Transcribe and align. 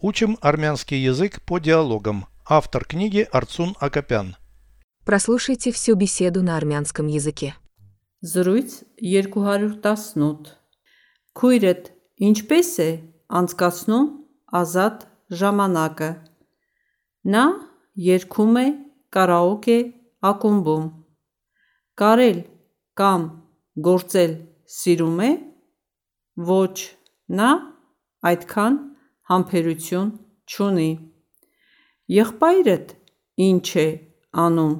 Учим 0.00 0.38
армянский 0.40 0.98
язык 1.02 1.42
по 1.42 1.58
диалогам. 1.58 2.26
Автор 2.48 2.84
книги 2.84 3.26
Арцун 3.32 3.74
Акопян. 3.80 4.36
Прослушайте 5.04 5.72
всю 5.72 5.96
беседу 5.96 6.40
на 6.42 6.56
армянском 6.56 7.08
языке. 7.08 7.56
Զրույց 8.22 8.84
218 9.02 10.54
Քույրդ 11.34 11.90
ինչպես 12.28 12.70
է 12.78 12.88
անցկացնում 13.30 14.06
ազատ 14.60 15.04
ժամանակը 15.40 16.10
Նա 17.34 17.44
երգում 17.94 18.58
է 18.62 18.66
կարաոկե 19.14 19.78
ակումբում 20.30 20.86
Կարել 21.98 22.38
կամ 22.98 23.26
գործել 23.88 24.34
սիրում 24.78 25.22
է 25.26 25.30
Ոչ 26.50 26.76
նա 27.38 27.50
այդքան 28.30 28.78
համբերություն 29.31 30.09
չունի 30.47 30.89
Եղբայրդ 32.13 32.95
ինչ 33.47 33.67
է 33.83 33.87
անում 34.45 34.73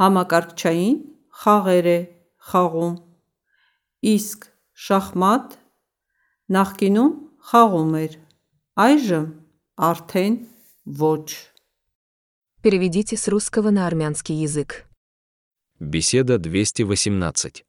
Համակարգչային 0.00 0.98
խաղեր 1.42 1.88
է 1.92 1.98
խաղում 2.50 2.98
Իսկ 4.12 4.50
շախմատ 4.88 5.56
Նախկինում 6.58 7.14
խաղում 7.52 7.96
էր 8.02 8.20
Այժմ 8.86 9.26
արդեն 9.92 10.36
ոչ 11.06 11.52
Переведите 12.62 13.16
с 13.16 13.26
русского 13.26 13.70
на 13.70 13.88
армянский 13.88 14.36
язык. 14.36 14.86
Беседа 15.80 16.38
218. 16.38 17.64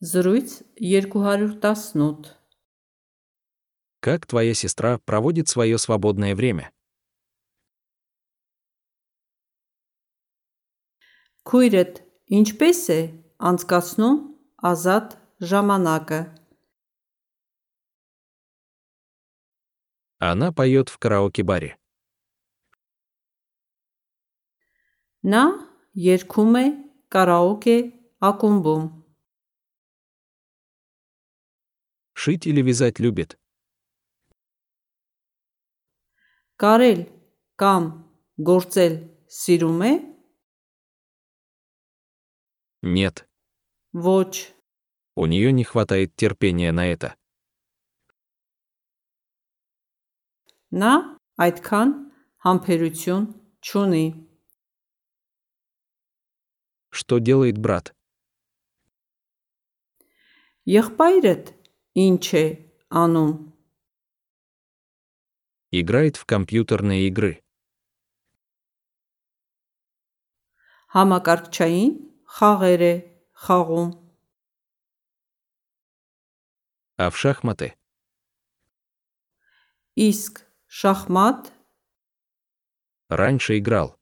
Զրույց 0.00 0.62
218 0.76 2.38
Как 4.02 4.26
твоя 4.26 4.54
сестра 4.54 4.98
проводит 4.98 5.48
свое 5.48 5.76
свободное 5.78 6.34
время? 6.34 6.70
Քույրդ 11.48 12.02
ինչպես 12.38 12.80
է 12.92 13.00
անցկացնում 13.40 14.16
ազատ 14.70 15.16
ժամանակը 15.40 16.20
Она 20.20 20.52
поет 20.52 20.88
в 20.90 20.98
караоке-баре. 20.98 21.78
Նա 25.22 25.44
երգում 25.94 26.54
է 26.58 26.66
կարաոկե 27.14 27.76
ակումբում 28.28 28.86
Шить 32.14 32.46
или 32.46 32.62
вязать 32.62 32.98
любит? 32.98 33.38
Կարել 36.62 37.00
կամ 37.60 37.88
գործել 38.50 38.94
սիրում 39.40 39.82
է 39.88 39.92
Нет, 42.82 43.26
Ոչ 43.92 44.54
у 45.16 45.26
нее 45.26 45.50
не 45.52 45.64
хватает 45.64 46.14
терпения 46.14 46.70
на 46.70 46.86
это. 46.86 47.16
Նա 50.70 51.16
այդքան 51.40 51.90
համբերություն 52.44 53.24
չունի 53.64 54.06
Что 56.92 57.18
делает 57.18 57.58
брат? 57.58 57.94
Եղբայրդ 60.68 61.54
ինչ 62.04 62.24
է 62.36 62.44
անում 63.02 63.32
Играет 65.72 66.16
в 66.16 66.24
компьютерные 66.24 67.08
игры. 67.08 67.42
Համակարգչային 70.88 71.90
խաղեր 72.24 72.82
է 72.88 72.94
խաղում 73.44 73.90
А 76.96 77.10
в 77.10 77.16
шахматы? 77.16 77.76
Իսկ 79.94 80.40
շախմատ 80.66 81.52
Раньше 83.08 83.58
играл. 83.58 83.98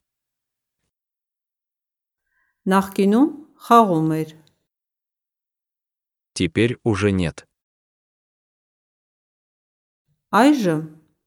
նախկինում 2.67 3.29
խաղում 3.67 4.11
էր 4.21 4.31
Теперь 6.37 6.77
уже 6.83 7.13
нет. 7.13 7.49
Այժմ 10.31 11.00